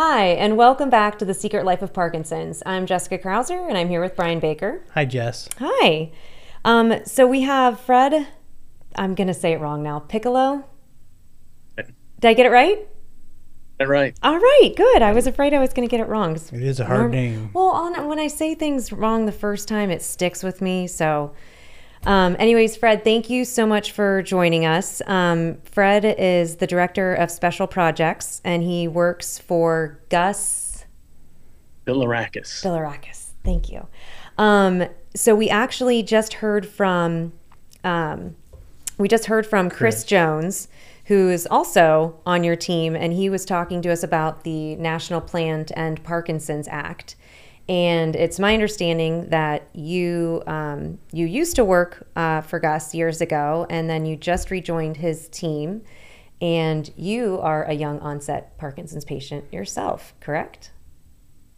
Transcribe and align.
Hi, 0.00 0.26
and 0.26 0.56
welcome 0.56 0.90
back 0.90 1.18
to 1.18 1.24
The 1.24 1.34
Secret 1.34 1.64
Life 1.64 1.82
of 1.82 1.92
Parkinson's. 1.92 2.62
I'm 2.64 2.86
Jessica 2.86 3.18
Krauser, 3.18 3.68
and 3.68 3.76
I'm 3.76 3.88
here 3.88 4.00
with 4.00 4.14
Brian 4.14 4.38
Baker. 4.38 4.84
Hi, 4.94 5.04
Jess. 5.04 5.48
Hi. 5.58 6.12
Um, 6.64 7.04
so 7.04 7.26
we 7.26 7.40
have 7.40 7.80
Fred, 7.80 8.28
I'm 8.94 9.16
going 9.16 9.26
to 9.26 9.34
say 9.34 9.54
it 9.54 9.60
wrong 9.60 9.82
now, 9.82 9.98
Piccolo. 9.98 10.64
Did 11.76 11.88
I 12.22 12.34
get 12.34 12.46
it 12.46 12.50
right? 12.50 12.86
right. 13.80 14.16
All 14.22 14.38
right, 14.38 14.72
good. 14.76 15.02
I 15.02 15.12
was 15.12 15.26
afraid 15.26 15.52
I 15.52 15.58
was 15.58 15.72
going 15.72 15.88
to 15.88 15.90
get 15.90 15.98
it 15.98 16.08
wrong. 16.08 16.36
It 16.36 16.52
is 16.52 16.78
a 16.78 16.84
hard 16.84 17.00
Norm- 17.00 17.10
name. 17.10 17.50
Well, 17.52 17.70
on, 17.70 18.06
when 18.06 18.20
I 18.20 18.28
say 18.28 18.54
things 18.54 18.92
wrong 18.92 19.26
the 19.26 19.32
first 19.32 19.66
time, 19.66 19.90
it 19.90 20.00
sticks 20.00 20.44
with 20.44 20.62
me. 20.62 20.86
So, 20.86 21.34
um, 22.06 22.36
anyways, 22.38 22.76
Fred, 22.76 23.04
thank 23.04 23.28
you 23.28 23.44
so 23.44 23.66
much 23.66 23.92
for 23.92 24.22
joining 24.22 24.64
us. 24.64 25.02
Um, 25.06 25.58
Fred 25.64 26.04
is 26.04 26.56
the 26.56 26.66
director 26.66 27.14
of 27.14 27.30
special 27.30 27.66
projects, 27.66 28.40
and 28.44 28.62
he 28.62 28.88
works 28.88 29.38
for 29.38 30.00
Gus 30.08 30.84
Bilirakis. 31.86 32.62
Bilirakis. 32.62 33.30
Thank 33.44 33.70
you. 33.70 33.86
Um, 34.36 34.84
so 35.14 35.34
we 35.34 35.48
actually 35.48 36.02
just 36.02 36.34
heard 36.34 36.66
from, 36.66 37.32
um, 37.82 38.36
we 38.98 39.08
just 39.08 39.26
heard 39.26 39.46
from 39.46 39.70
Chris, 39.70 39.96
Chris. 39.96 40.04
Jones, 40.04 40.68
who 41.06 41.30
is 41.30 41.46
also 41.50 42.20
on 42.26 42.44
your 42.44 42.56
team, 42.56 42.94
and 42.94 43.14
he 43.14 43.30
was 43.30 43.44
talking 43.44 43.80
to 43.82 43.90
us 43.90 44.02
about 44.02 44.44
the 44.44 44.76
National 44.76 45.20
Plan 45.20 45.64
to 45.64 45.78
End 45.78 46.04
Parkinson's 46.04 46.68
Act. 46.68 47.16
And 47.68 48.16
it's 48.16 48.38
my 48.38 48.54
understanding 48.54 49.28
that 49.28 49.68
you 49.74 50.42
um, 50.46 50.98
you 51.12 51.26
used 51.26 51.54
to 51.56 51.64
work 51.64 52.06
uh, 52.16 52.40
for 52.40 52.58
Gus 52.58 52.94
years 52.94 53.20
ago, 53.20 53.66
and 53.68 53.90
then 53.90 54.06
you 54.06 54.16
just 54.16 54.50
rejoined 54.50 54.96
his 54.96 55.28
team, 55.28 55.82
and 56.40 56.90
you 56.96 57.38
are 57.40 57.64
a 57.64 57.74
young 57.74 57.98
onset 58.00 58.56
Parkinson's 58.56 59.04
patient 59.04 59.52
yourself, 59.52 60.14
correct? 60.20 60.72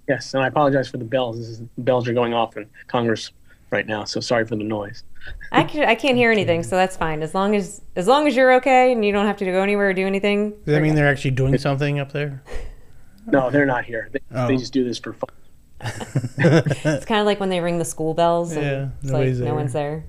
Yes, 0.09 0.34
and 0.34 0.42
I 0.42 0.48
apologize 0.48 0.88
for 0.88 0.96
the 0.96 1.04
bells. 1.04 1.38
This 1.38 1.46
is, 1.46 1.59
the 1.60 1.68
bells 1.78 2.09
are 2.09 2.12
going 2.12 2.34
off 2.34 2.56
in 2.56 2.66
Congress 2.88 3.30
right 3.71 3.87
now, 3.87 4.02
so 4.02 4.18
sorry 4.18 4.45
for 4.45 4.56
the 4.56 4.65
noise. 4.65 5.04
I, 5.52 5.62
can, 5.62 5.88
I 5.88 5.95
can't 5.95 6.16
hear 6.16 6.32
anything, 6.32 6.65
so 6.65 6.74
that's 6.74 6.96
fine. 6.96 7.23
As 7.23 7.37
long 7.37 7.54
as 7.54 7.82
as 7.95 8.09
long 8.09 8.27
as 8.27 8.34
you're 8.34 8.54
okay 8.54 8.90
and 8.90 9.04
you 9.04 9.12
don't 9.12 9.27
have 9.27 9.37
to 9.37 9.45
go 9.45 9.62
anywhere 9.62 9.90
or 9.90 9.95
do 9.95 10.06
anything. 10.09 10.51
Does 10.51 10.74
that 10.74 10.82
mean 10.82 10.96
they're 10.96 11.06
actually 11.06 11.32
doing 11.32 11.56
something 11.56 12.01
up 12.01 12.10
there? 12.10 12.43
No, 13.27 13.49
they're 13.51 13.66
not 13.66 13.84
here. 13.84 14.09
They, 14.10 14.18
Oh. 14.34 14.49
they 14.49 14.56
just 14.56 14.73
do 14.73 14.82
this 14.82 14.99
for 14.99 15.12
fun. 15.12 15.30
It's 16.42 17.04
kind 17.04 17.20
of 17.20 17.26
like 17.26 17.40
when 17.40 17.48
they 17.48 17.60
ring 17.60 17.78
the 17.78 17.84
school 17.84 18.14
bells. 18.14 18.52
And 18.52 18.62
Yeah, 18.62 18.88
it's 19.02 19.10
nobody's 19.10 19.40
like 19.40 19.48
no 19.48 19.54
one's 19.54 19.73
there. 19.73 20.04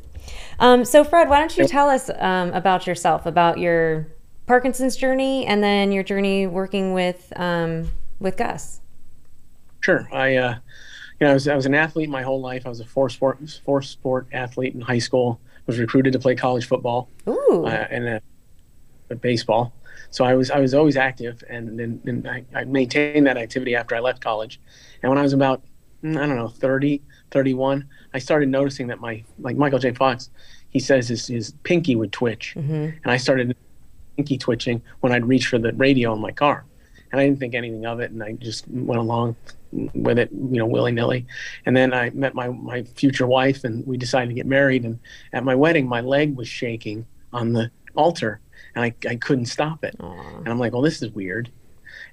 Um, 0.60 0.86
so 0.86 1.04
Fred, 1.04 1.30
why 1.30 1.40
don't 1.40 1.58
you 1.58 1.68
tell 1.68 1.90
us 1.90 2.10
um, 2.20 2.54
about 2.54 2.86
yourself, 2.86 3.26
about 3.26 3.58
your 3.58 4.08
Parkinson's 4.48 4.96
journey, 4.96 5.46
and 5.46 5.64
then 5.64 5.92
your 5.92 6.04
journey 6.04 6.48
working 6.48 6.94
with 6.94 7.32
um, 7.36 7.92
with 8.20 8.38
Gus. 8.38 8.82
Sure. 9.82 10.08
I, 10.12 10.36
uh, 10.36 10.56
you 11.20 11.28
know, 11.28 11.32
I 11.32 11.34
was, 11.34 11.48
I 11.48 11.56
was 11.56 11.66
an 11.66 11.74
athlete 11.74 12.10
my 12.10 12.22
whole 12.22 12.40
life. 12.40 12.66
I 12.66 12.70
was 12.70 12.80
a 12.80 12.86
four 12.86 13.10
sport 13.10 13.40
four 13.66 13.82
sport 13.82 14.28
athlete 14.32 14.76
in 14.76 14.82
high 14.82 15.00
school. 15.00 15.40
I 15.58 15.62
was 15.68 15.80
recruited 15.80 16.14
to 16.14 16.20
play 16.20 16.36
college 16.36 16.66
football 16.66 17.10
Ooh, 17.28 17.66
uh, 17.66 17.88
and 17.90 18.22
uh, 19.12 19.16
baseball. 19.16 19.74
So 20.10 20.26
I 20.26 20.36
was 20.36 20.52
I 20.52 20.60
was 20.60 20.74
always 20.74 20.98
active, 20.98 21.44
and 21.50 21.80
then 21.80 22.02
and 22.06 22.28
I, 22.28 22.44
I 22.54 22.64
maintained 22.66 23.28
that 23.28 23.38
activity 23.38 23.76
after 23.76 23.96
I 23.96 24.00
left 24.00 24.22
college. 24.22 24.60
And 25.02 25.10
when 25.10 25.18
I 25.18 25.22
was 25.22 25.34
about 25.34 25.64
mm, 26.04 26.18
I 26.18 26.26
don't 26.26 26.36
know 26.36 26.50
30, 26.50 27.02
31, 27.32 27.88
I 28.14 28.20
started 28.20 28.50
noticing 28.50 28.88
that 28.88 29.00
my 29.00 29.24
like 29.40 29.56
Michael 29.56 29.80
J. 29.80 29.94
Fox, 29.94 30.30
he 30.70 30.80
says 30.80 31.08
his 31.08 31.28
his 31.28 31.54
pinky 31.64 31.96
would 31.96 32.12
twitch, 32.12 32.56
and 33.04 33.12
I 33.12 33.18
started 33.18 33.56
pinky 34.18 34.38
twitching 34.38 34.82
when 35.00 35.14
I'd 35.14 35.26
reach 35.26 35.48
for 35.48 35.60
the 35.60 35.72
radio 35.74 36.14
in 36.14 36.20
my 36.20 36.32
car, 36.32 36.66
and 37.12 37.22
I 37.22 37.26
didn't 37.26 37.40
think 37.40 37.56
anything 37.56 37.86
of 37.86 38.00
it, 38.00 38.12
and 38.12 38.22
I 38.22 38.34
just 38.34 38.68
went 38.68 39.00
along 39.00 39.36
with 39.72 40.20
it, 40.20 40.30
you 40.32 40.58
know, 40.58 40.66
willy 40.66 40.92
nilly. 40.92 41.26
And 41.66 41.76
then 41.76 41.94
I 41.94 42.10
met 42.12 42.34
my 42.36 42.50
my 42.50 42.84
future 42.84 43.28
wife, 43.28 43.64
and 43.64 43.86
we 43.88 43.98
decided 43.98 44.30
to 44.30 44.36
get 44.36 44.46
married. 44.46 44.84
And 44.84 45.00
at 45.34 45.44
my 45.44 45.56
wedding, 45.56 45.88
my 45.88 46.02
leg 46.02 46.36
was 46.36 46.48
shaking 46.48 47.06
on 47.34 47.54
the 47.54 47.72
altar, 47.96 48.42
and 48.76 48.86
I 48.86 48.94
I 49.08 49.16
couldn't 49.16 49.46
stop 49.46 49.84
it. 49.84 49.96
And 50.00 50.48
I'm 50.48 50.60
like, 50.60 50.74
well, 50.74 50.82
this 50.82 51.02
is 51.02 51.12
weird. 51.12 51.52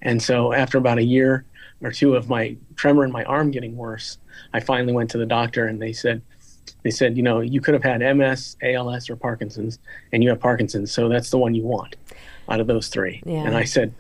And 0.03 0.23
so 0.23 0.53
after 0.53 0.79
about 0.79 0.99
a 0.99 1.03
year 1.03 1.45
or 1.83 1.93
two 1.93 2.15
of 2.15 2.29
my 2.29 2.57
tremor 2.77 3.05
in 3.05 3.13
my 3.13 3.25
arm 3.25 3.51
getting 3.51 3.77
worse, 3.77 4.19
I 4.53 4.61
finally 4.61 4.93
went 4.93 5.11
to 5.11 5.19
the 5.19 5.27
doctor, 5.27 5.67
and 5.67 5.81
they 5.81 5.93
said. 5.93 6.23
They 6.85 6.91
said, 6.91 7.17
you 7.17 7.23
know, 7.23 7.41
you 7.41 7.61
could 7.61 7.75
have 7.75 7.83
had 7.83 8.01
MS, 8.17 8.57
ALS, 8.63 9.11
or 9.11 9.17
Parkinson's, 9.17 9.79
and 10.13 10.23
you 10.23 10.29
have 10.29 10.39
Parkinson's, 10.39 10.93
so 10.93 11.09
that's 11.09 11.31
the 11.31 11.39
one 11.39 11.55
you 11.55 11.65
want 11.65 11.97
out 12.49 12.61
of 12.61 12.67
those 12.67 12.89
three. 12.89 13.21
Yeah. 13.27 13.43
And 13.45 13.57
I 13.57 13.65
said, 13.65 13.93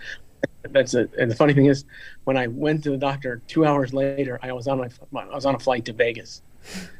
that's 0.70 0.94
it. 0.94 1.10
And 1.18 1.30
the 1.30 1.34
funny 1.34 1.54
thing 1.54 1.66
is, 1.66 1.84
when 2.24 2.36
I 2.36 2.46
went 2.46 2.84
to 2.84 2.90
the 2.90 2.96
doctor 2.96 3.42
two 3.46 3.64
hours 3.64 3.92
later, 3.92 4.38
I 4.42 4.52
was 4.52 4.68
on 4.68 4.78
my, 4.78 5.22
I 5.22 5.34
was 5.34 5.46
on 5.46 5.54
a 5.54 5.58
flight 5.58 5.84
to 5.86 5.92
Vegas. 5.92 6.42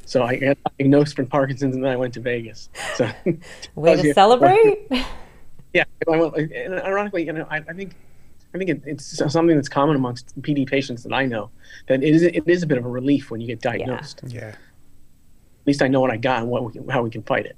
So 0.04 0.22
I 0.22 0.36
got 0.36 0.58
diagnosed 0.78 1.16
for 1.16 1.24
Parkinson's, 1.24 1.74
and 1.74 1.84
then 1.84 1.92
I 1.92 1.96
went 1.96 2.14
to 2.14 2.20
Vegas. 2.20 2.70
So 2.94 3.10
way 3.74 4.00
to 4.00 4.14
celebrate. 4.14 4.90
yeah, 5.72 5.84
I 6.10 6.16
went, 6.16 6.36
and 6.36 6.74
ironically, 6.74 7.26
you 7.26 7.32
know, 7.32 7.46
I, 7.50 7.58
I 7.58 7.72
think, 7.72 7.94
I 8.54 8.58
think 8.58 8.70
it, 8.70 8.82
it's 8.86 9.18
something 9.32 9.54
that's 9.54 9.68
common 9.68 9.96
amongst 9.96 10.40
PD 10.40 10.66
patients 10.66 11.02
that 11.02 11.12
I 11.12 11.26
know 11.26 11.50
that 11.88 12.02
it 12.02 12.14
is 12.14 12.22
it 12.22 12.46
is 12.46 12.62
a 12.62 12.66
bit 12.66 12.78
of 12.78 12.86
a 12.86 12.88
relief 12.88 13.30
when 13.30 13.40
you 13.40 13.46
get 13.46 13.60
diagnosed. 13.60 14.22
Yeah. 14.26 14.48
At 14.48 14.56
least 15.66 15.82
I 15.82 15.88
know 15.88 16.00
what 16.00 16.10
I 16.10 16.16
got 16.16 16.42
and 16.42 16.50
what 16.50 16.64
we 16.64 16.72
can, 16.72 16.88
how 16.88 17.02
we 17.02 17.10
can 17.10 17.22
fight 17.22 17.44
it. 17.44 17.56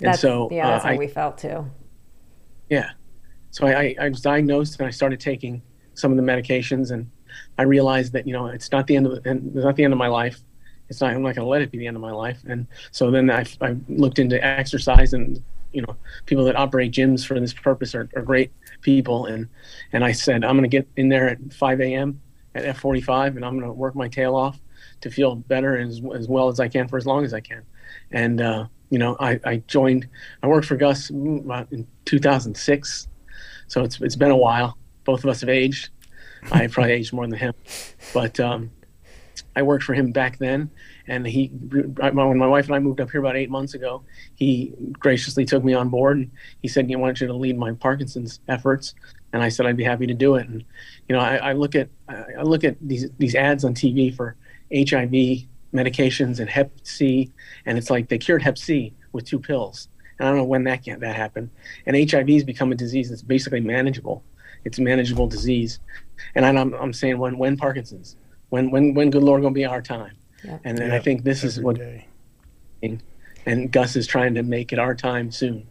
And 0.00 0.08
That's, 0.08 0.20
so 0.20 0.48
yeah, 0.50 0.70
uh, 0.70 0.80
how 0.80 0.88
I, 0.90 0.96
we 0.96 1.06
felt 1.06 1.38
too. 1.38 1.70
Yeah. 2.68 2.90
So 3.52 3.66
I, 3.66 3.72
I, 3.72 3.96
I 4.00 4.08
was 4.08 4.20
diagnosed 4.20 4.80
and 4.80 4.88
I 4.88 4.90
started 4.90 5.20
taking 5.20 5.62
some 5.94 6.10
of 6.10 6.16
the 6.16 6.24
medications 6.24 6.90
and 6.90 7.08
I 7.56 7.62
realized 7.62 8.12
that, 8.14 8.26
you 8.26 8.32
know, 8.32 8.46
it's 8.46 8.72
not 8.72 8.88
the 8.88 8.96
end 8.96 9.06
of 9.06 9.22
the, 9.22 9.30
and 9.30 9.54
it's 9.54 9.64
not 9.64 9.76
the 9.76 9.84
end 9.84 9.92
of 9.92 9.98
my 9.98 10.08
life. 10.08 10.40
It's 10.88 11.00
not, 11.00 11.12
I'm 11.12 11.22
not 11.22 11.36
going 11.36 11.46
to 11.46 11.48
let 11.48 11.62
it 11.62 11.70
be 11.70 11.78
the 11.78 11.86
end 11.86 11.96
of 11.96 12.02
my 12.02 12.10
life. 12.10 12.40
And 12.48 12.66
so 12.90 13.12
then 13.12 13.30
I, 13.30 13.44
I 13.60 13.76
looked 13.88 14.18
into 14.18 14.44
exercise 14.44 15.12
and, 15.12 15.40
you 15.74 15.82
know, 15.82 15.96
people 16.26 16.44
that 16.44 16.56
operate 16.56 16.92
gyms 16.92 17.26
for 17.26 17.38
this 17.38 17.52
purpose 17.52 17.94
are, 17.94 18.08
are 18.14 18.22
great 18.22 18.52
people. 18.80 19.26
And, 19.26 19.48
and 19.92 20.04
I 20.04 20.12
said, 20.12 20.44
I'm 20.44 20.56
going 20.56 20.62
to 20.62 20.68
get 20.68 20.88
in 20.96 21.08
there 21.08 21.28
at 21.28 21.52
5 21.52 21.80
a.m. 21.80 22.20
at 22.54 22.76
F45 22.76 23.36
and 23.36 23.44
I'm 23.44 23.58
going 23.58 23.68
to 23.68 23.72
work 23.72 23.94
my 23.94 24.08
tail 24.08 24.36
off 24.36 24.58
to 25.00 25.10
feel 25.10 25.34
better 25.34 25.76
as, 25.76 26.00
as 26.14 26.28
well 26.28 26.48
as 26.48 26.60
I 26.60 26.68
can 26.68 26.88
for 26.88 26.96
as 26.96 27.06
long 27.06 27.24
as 27.24 27.34
I 27.34 27.40
can. 27.40 27.62
And, 28.12 28.40
uh, 28.40 28.66
you 28.90 28.98
know, 28.98 29.16
I, 29.18 29.40
I 29.44 29.56
joined, 29.66 30.08
I 30.42 30.46
worked 30.46 30.66
for 30.66 30.76
Gus 30.76 31.10
in 31.10 31.86
2006. 32.04 33.08
So 33.66 33.82
it's, 33.82 34.00
it's 34.00 34.16
been 34.16 34.30
a 34.30 34.36
while. 34.36 34.78
Both 35.04 35.24
of 35.24 35.30
us 35.30 35.40
have 35.40 35.50
aged. 35.50 35.90
I 36.52 36.66
probably 36.68 36.92
aged 36.92 37.12
more 37.12 37.26
than 37.26 37.38
him. 37.38 37.54
But 38.12 38.38
um, 38.38 38.70
I 39.56 39.62
worked 39.62 39.82
for 39.82 39.94
him 39.94 40.12
back 40.12 40.38
then. 40.38 40.70
And 41.06 41.26
he, 41.26 41.48
when 41.48 42.38
my 42.38 42.46
wife 42.46 42.66
and 42.66 42.74
I 42.74 42.78
moved 42.78 43.00
up 43.00 43.10
here 43.10 43.20
about 43.20 43.36
eight 43.36 43.50
months 43.50 43.74
ago, 43.74 44.04
he 44.34 44.72
graciously 44.98 45.44
took 45.44 45.62
me 45.62 45.74
on 45.74 45.90
board. 45.90 46.18
And 46.18 46.30
he 46.62 46.68
said, 46.68 46.90
"You 46.90 46.98
want 46.98 47.20
you 47.20 47.26
to 47.26 47.34
lead 47.34 47.58
my 47.58 47.72
Parkinson's 47.72 48.40
efforts?" 48.48 48.94
And 49.32 49.42
I 49.42 49.50
said, 49.50 49.66
"I'd 49.66 49.76
be 49.76 49.84
happy 49.84 50.06
to 50.06 50.14
do 50.14 50.36
it." 50.36 50.48
And 50.48 50.64
you 51.08 51.14
know, 51.14 51.20
I, 51.20 51.36
I 51.36 51.52
look 51.52 51.74
at 51.74 51.88
I 52.08 52.42
look 52.42 52.64
at 52.64 52.76
these 52.80 53.10
these 53.18 53.34
ads 53.34 53.64
on 53.64 53.74
TV 53.74 54.14
for 54.14 54.36
HIV 54.72 55.46
medications 55.74 56.40
and 56.40 56.48
Hep 56.48 56.72
C, 56.84 57.30
and 57.66 57.76
it's 57.76 57.90
like 57.90 58.08
they 58.08 58.18
cured 58.18 58.42
Hep 58.42 58.56
C 58.56 58.94
with 59.12 59.26
two 59.26 59.38
pills. 59.38 59.88
And 60.18 60.26
I 60.26 60.30
don't 60.30 60.38
know 60.38 60.44
when 60.44 60.64
that 60.64 60.84
can, 60.84 61.00
that 61.00 61.16
happened. 61.16 61.50
And 61.86 62.10
HIV 62.10 62.28
has 62.28 62.44
become 62.44 62.72
a 62.72 62.76
disease 62.76 63.10
that's 63.10 63.22
basically 63.22 63.60
manageable. 63.60 64.24
It's 64.64 64.78
a 64.78 64.82
manageable 64.82 65.26
disease. 65.26 65.80
And 66.34 66.46
I'm, 66.46 66.72
I'm 66.74 66.92
saying 66.92 67.18
when 67.18 67.36
when 67.36 67.56
Parkinson's, 67.56 68.16
when 68.48 68.70
when 68.70 68.94
when 68.94 69.10
good 69.10 69.22
Lord 69.22 69.42
gonna 69.42 69.52
be 69.52 69.66
our 69.66 69.82
time. 69.82 70.16
Yeah. 70.44 70.58
And, 70.64 70.78
and 70.78 70.92
I 70.92 70.98
think 70.98 71.24
this 71.24 71.42
is 71.42 71.60
what 71.60 71.76
day. 71.76 72.06
and 73.46 73.72
Gus 73.72 73.96
is 73.96 74.06
trying 74.06 74.34
to 74.34 74.42
make 74.42 74.72
it 74.72 74.78
our 74.78 74.94
time 74.94 75.30
soon. 75.30 75.66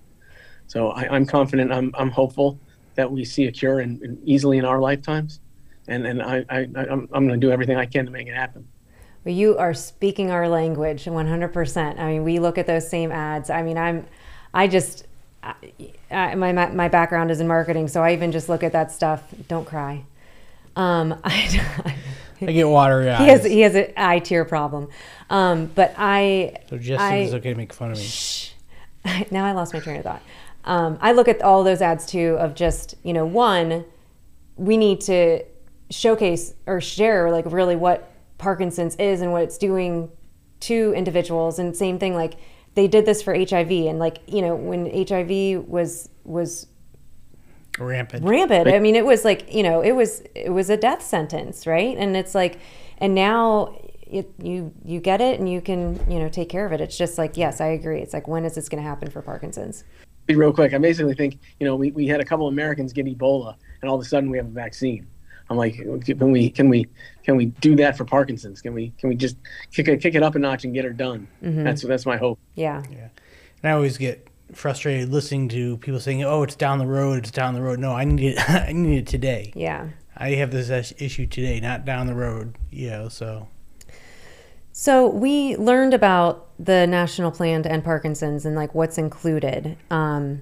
So 0.68 0.90
I, 0.90 1.08
I'm 1.14 1.26
confident. 1.26 1.72
I'm 1.72 1.94
I'm 1.98 2.10
hopeful 2.10 2.60
that 2.96 3.12
we 3.12 3.26
see 3.26 3.46
a 3.46 3.52
cure 3.52 3.82
in, 3.82 4.04
in 4.04 4.20
easily 4.24 4.58
in 4.58 4.66
our 4.66 4.80
lifetimes, 4.80 5.40
and 5.88 6.08
and 6.08 6.22
I, 6.22 6.46
I 6.50 6.68
I'm 6.76 7.08
I'm 7.14 7.28
going 7.28 7.40
to 7.40 7.46
do 7.46 7.52
everything 7.52 7.78
I 7.78 7.86
can 7.86 8.06
to 8.06 8.12
make 8.12 8.28
it 8.28 8.34
happen. 8.34 8.68
Well, 9.26 9.34
you 9.34 9.58
are 9.58 9.74
speaking 9.74 10.32
our 10.32 10.50
language 10.50 11.06
100%. 11.06 12.00
I 12.00 12.12
mean, 12.12 12.24
we 12.24 12.40
look 12.40 12.58
at 12.58 12.68
those 12.68 12.90
same 12.90 13.12
ads. 13.12 13.50
I 13.50 13.62
mean, 13.64 13.78
I'm, 13.78 14.06
I 14.54 14.68
just, 14.68 15.06
I, 15.42 15.54
I, 16.12 16.36
my, 16.36 16.52
my 16.52 16.90
background 16.90 17.32
is 17.32 17.40
in 17.40 17.48
marketing, 17.48 17.88
so 17.88 18.04
I 18.04 18.14
even 18.14 18.34
just 18.34 18.50
look 18.50 18.64
at 18.64 18.74
that 18.74 18.92
stuff. 18.92 19.24
Don't 19.48 19.66
cry. 19.66 20.04
Um, 20.76 21.18
I, 21.24 21.96
I 22.48 22.52
get 22.52 22.68
watery 22.68 23.10
eyes. 23.10 23.20
he 23.20 23.28
has 23.28 23.44
he 23.46 23.62
has 23.62 23.76
an 23.76 23.94
eye 23.98 24.20
tear 24.20 24.46
problem. 24.46 24.90
Um, 25.30 25.72
but 25.74 25.94
I 25.98 26.58
so 26.70 26.78
Jess 26.78 27.00
I- 27.00 27.30
okay 27.38 27.52
to 27.52 27.56
make 27.56 27.74
fun 27.74 27.92
of 27.92 27.98
me. 27.98 28.04
Shh. 28.04 28.52
now 29.32 29.46
I 29.46 29.52
lost 29.52 29.74
my 29.74 29.80
train 29.80 29.98
of 29.98 30.04
thought. 30.04 30.22
Um, 30.66 30.98
I 31.02 31.12
look 31.12 31.28
at 31.28 31.42
all 31.42 31.64
those 31.64 31.82
ads 31.82 32.06
too 32.06 32.38
of 32.40 32.56
just 32.56 32.96
you 33.04 33.14
know 33.14 33.26
one, 33.26 33.86
we 34.56 34.78
need 34.78 35.02
to 35.02 35.44
showcase 35.90 36.54
or 36.66 36.82
share 36.82 37.32
like 37.32 37.46
really 37.48 37.76
what 37.76 38.12
Parkinson's 38.38 38.96
is 38.96 39.22
and 39.22 39.32
what 39.32 39.44
it's 39.44 39.58
doing 39.58 40.10
to 40.62 40.94
individuals, 40.96 41.60
and 41.60 41.76
same 41.76 42.00
thing 42.00 42.16
like 42.16 42.36
they 42.76 42.88
did 42.88 43.06
this 43.06 43.22
for 43.22 43.36
HIV 43.36 43.72
and 43.72 44.00
like 44.00 44.20
you 44.28 44.42
know 44.42 44.56
when 44.56 44.86
HIV 44.86 45.68
was 45.68 46.10
was 46.24 46.68
Rampant. 47.80 48.24
rampant. 48.24 48.68
I 48.68 48.80
mean, 48.80 48.96
it 48.96 49.06
was 49.06 49.26
like 49.26 49.54
you 49.54 49.64
know, 49.64 49.82
it 49.82 49.94
was 49.94 50.22
it 50.36 50.52
was 50.52 50.70
a 50.70 50.78
death 50.78 51.02
sentence, 51.02 51.66
right? 51.66 51.98
And 51.98 52.16
it's 52.16 52.36
like, 52.36 52.60
and 53.00 53.16
now 53.16 53.76
it, 54.06 54.32
you 54.42 54.74
you 54.86 55.00
get 55.00 55.22
it 55.22 55.40
and 55.40 55.50
you 55.50 55.60
can 55.62 56.00
you 56.10 56.20
know 56.20 56.30
take 56.30 56.50
care 56.50 56.66
of 56.66 56.72
it. 56.72 56.82
It's 56.82 56.98
just 56.98 57.18
like 57.18 57.36
yes, 57.36 57.60
I 57.60 57.68
agree. 57.68 58.00
It's 58.00 58.14
like 58.14 58.28
when 58.28 58.46
is 58.46 58.56
this 58.56 58.70
going 58.70 58.82
to 58.82 58.88
happen 58.88 59.10
for 59.10 59.22
Parkinson's? 59.22 59.84
Be 60.26 60.36
real 60.36 60.54
quick. 60.54 60.74
I 60.74 60.78
basically 60.78 61.16
think 61.16 61.40
you 61.60 61.68
know 61.68 61.76
we, 61.76 61.92
we 61.92 62.08
had 62.08 62.22
a 62.22 62.26
couple 62.26 62.48
of 62.48 62.54
Americans 62.54 62.94
get 62.94 63.06
Ebola, 63.06 63.56
and 63.82 63.90
all 63.90 63.96
of 63.96 64.02
a 64.02 64.06
sudden 64.06 64.30
we 64.30 64.38
have 64.38 64.48
a 64.48 64.52
vaccine. 64.52 65.08
I'm 65.50 65.58
like, 65.58 65.76
can 65.76 66.32
we 66.32 66.50
can 66.50 66.70
we 66.70 66.88
can 67.24 67.36
we 67.36 67.48
do 67.48 67.76
that 67.78 67.98
for 67.98 68.06
Parkinson's? 68.06 68.62
Can 68.62 68.74
we 68.74 68.94
can 68.98 69.10
we 69.10 69.16
just 69.16 69.38
kick 69.72 69.88
it 69.88 70.02
kick 70.02 70.16
it 70.16 70.24
up 70.24 70.36
a 70.36 70.40
notch 70.40 70.64
and 70.64 70.74
get 70.74 70.86
her 70.86 70.94
done? 70.94 71.28
Mm-hmm. 71.44 71.64
That's 71.64 71.82
that's 71.82 72.06
my 72.06 72.18
hope. 72.18 72.40
Yeah. 72.56 72.82
Yeah, 72.92 73.10
And 73.62 73.72
I 73.72 73.72
always 73.72 73.98
get 73.98 74.28
frustrated 74.54 75.10
listening 75.10 75.50
to 75.50 75.78
people 75.78 76.00
saying, 76.00 76.24
"Oh, 76.24 76.44
it's 76.44 76.56
down 76.56 76.80
the 76.80 76.88
road. 76.88 77.20
It's 77.20 77.32
down 77.32 77.54
the 77.54 77.62
road." 77.62 77.80
No, 77.80 77.92
I 77.94 78.06
need 78.06 78.34
it. 78.38 78.50
I 78.50 78.72
need 78.72 79.00
it 79.00 79.08
today. 79.08 79.52
yeah. 79.56 79.90
I 80.16 80.32
have 80.32 80.52
this 80.52 80.94
issue 81.00 81.26
today, 81.26 81.60
not 81.60 81.86
down 81.86 82.06
the 82.06 82.14
road. 82.14 82.56
You 82.70 82.90
know, 82.92 83.10
so 83.10 83.48
So 84.72 85.08
we 85.08 85.56
learned 85.58 85.94
about 85.94 86.50
the 86.60 86.86
national 86.86 87.32
plan 87.32 87.64
to 87.64 87.72
end 87.72 87.84
Parkinson's 87.84 88.46
and 88.46 88.56
like 88.56 88.74
what's 88.76 88.98
included, 88.98 89.76
um, 89.90 90.42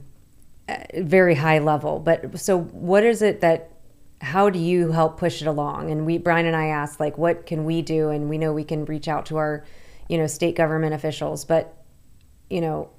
very 0.94 1.36
high 1.36 1.60
level. 1.60 2.00
But 2.00 2.40
so 2.40 2.60
what 2.60 3.04
is 3.04 3.22
it 3.22 3.42
that? 3.42 3.69
How 4.19 4.50
do 4.52 4.60
you 4.60 4.92
help 4.92 5.18
push 5.18 5.42
it 5.42 5.48
along? 5.48 5.90
And 5.90 6.06
we, 6.06 6.19
Brian 6.19 6.46
and 6.46 6.56
I 6.56 6.68
asked 6.68 7.00
like, 7.00 7.18
what 7.18 7.48
can 7.48 7.66
we 7.66 7.81
do? 7.81 8.10
And 8.10 8.30
we 8.30 8.38
know 8.38 8.54
we 8.54 8.63
can 8.63 8.86
reach 8.86 9.08
out 9.08 9.25
to 9.28 9.38
our, 9.38 9.66
you 10.10 10.18
know, 10.18 10.28
state 10.28 10.56
government 10.56 10.94
officials. 10.94 11.44
But, 11.44 11.74
you 12.48 12.62
know, 12.62 12.90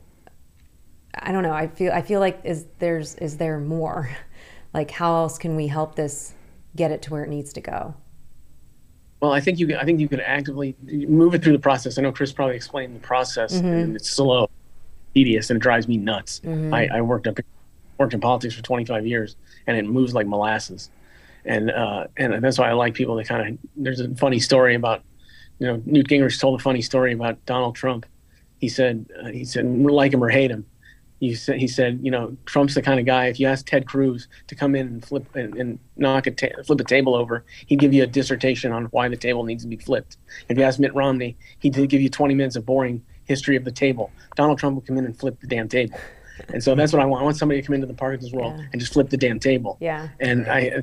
I 1.14 1.32
don't 1.32 1.42
know. 1.42 1.52
I 1.52 1.66
feel 1.66 1.92
I 1.92 2.02
feel 2.02 2.20
like 2.20 2.40
is 2.44 2.66
there's 2.78 3.14
is 3.16 3.36
there 3.36 3.58
more? 3.58 4.10
Like 4.74 4.90
how 4.90 5.16
else 5.16 5.36
can 5.36 5.54
we 5.54 5.66
help 5.66 5.96
this 5.96 6.32
get 6.74 6.90
it 6.90 7.02
to 7.02 7.10
where 7.10 7.22
it 7.24 7.28
needs 7.28 7.52
to 7.52 7.60
go? 7.60 7.94
Well, 9.20 9.30
I 9.30 9.40
think 9.40 9.58
you 9.58 9.66
can, 9.66 9.76
I 9.76 9.84
think 9.84 10.00
you 10.00 10.08
could 10.08 10.20
actively 10.20 10.74
move 10.82 11.34
it 11.34 11.44
through 11.44 11.52
the 11.52 11.58
process. 11.58 11.98
I 11.98 12.02
know 12.02 12.10
Chris 12.10 12.32
probably 12.32 12.56
explained 12.56 12.96
the 12.96 13.00
process, 13.00 13.52
and 13.52 13.94
it's 13.94 14.10
slow, 14.10 14.48
tedious, 15.14 15.50
and 15.50 15.58
it 15.58 15.60
drives 15.60 15.86
me 15.86 15.98
nuts. 15.98 16.40
I, 16.72 16.88
I 16.88 17.00
worked 17.02 17.26
up 17.26 17.38
worked 17.98 18.14
in 18.14 18.20
politics 18.20 18.54
for 18.54 18.62
25 18.62 19.06
years, 19.06 19.36
and 19.66 19.76
it 19.76 19.84
moves 19.84 20.14
like 20.14 20.26
molasses, 20.26 20.90
and 21.44 21.70
uh, 21.70 22.06
and 22.16 22.42
that's 22.42 22.58
why 22.58 22.70
I 22.70 22.72
like 22.72 22.94
people 22.94 23.14
that 23.16 23.28
kind 23.28 23.48
of. 23.48 23.58
There's 23.76 24.00
a 24.00 24.12
funny 24.16 24.40
story 24.40 24.74
about, 24.74 25.02
you 25.58 25.66
know, 25.66 25.82
Newt 25.86 26.08
Gingrich 26.08 26.40
told 26.40 26.58
a 26.58 26.62
funny 26.62 26.82
story 26.82 27.12
about 27.12 27.44
Donald 27.46 27.76
Trump. 27.76 28.06
He 28.58 28.68
said 28.68 29.06
uh, 29.22 29.28
he 29.28 29.44
said 29.44 29.66
like 29.66 30.12
him 30.14 30.24
or 30.24 30.30
hate 30.30 30.50
him. 30.50 30.66
He 31.22 31.36
said, 31.36 31.60
he 31.60 31.68
said, 31.68 32.00
you 32.02 32.10
know, 32.10 32.36
Trump's 32.46 32.74
the 32.74 32.82
kind 32.82 32.98
of 32.98 33.06
guy. 33.06 33.26
If 33.26 33.38
you 33.38 33.46
ask 33.46 33.64
Ted 33.64 33.86
Cruz 33.86 34.26
to 34.48 34.56
come 34.56 34.74
in 34.74 34.88
and 34.88 35.04
flip 35.04 35.24
and, 35.36 35.54
and 35.54 35.78
knock 35.96 36.26
a 36.26 36.32
ta- 36.32 36.60
flip 36.66 36.80
a 36.80 36.84
table 36.84 37.14
over, 37.14 37.44
he'd 37.66 37.78
give 37.78 37.94
you 37.94 38.02
a 38.02 38.08
dissertation 38.08 38.72
on 38.72 38.86
why 38.86 39.06
the 39.06 39.16
table 39.16 39.44
needs 39.44 39.62
to 39.62 39.68
be 39.68 39.76
flipped. 39.76 40.16
If 40.48 40.58
you 40.58 40.64
ask 40.64 40.80
Mitt 40.80 40.92
Romney, 40.96 41.36
he'd 41.60 41.74
give 41.88 42.00
you 42.02 42.08
20 42.10 42.34
minutes 42.34 42.56
of 42.56 42.66
boring 42.66 43.04
history 43.24 43.54
of 43.54 43.64
the 43.64 43.70
table. 43.70 44.10
Donald 44.34 44.58
Trump 44.58 44.74
would 44.74 44.84
come 44.84 44.96
in 44.98 45.04
and 45.04 45.16
flip 45.16 45.38
the 45.40 45.46
damn 45.46 45.68
table. 45.68 45.96
And 46.48 46.60
so 46.60 46.74
that's 46.74 46.92
what 46.92 47.00
I 47.00 47.04
want. 47.04 47.20
I 47.20 47.24
want 47.24 47.36
somebody 47.36 47.60
to 47.60 47.64
come 47.68 47.74
into 47.76 47.86
the 47.86 47.94
Parkinson's 47.94 48.32
world 48.32 48.54
Yeah. 48.58 48.66
and 48.72 48.80
just 48.80 48.92
flip 48.92 49.08
the 49.08 49.16
damn 49.16 49.38
table. 49.38 49.76
Yeah. 49.80 50.08
And 50.18 50.48
I, 50.48 50.82